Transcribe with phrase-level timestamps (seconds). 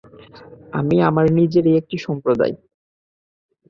[0.73, 2.55] আমি আমার নিজেরই একটি সম্প্রদায়।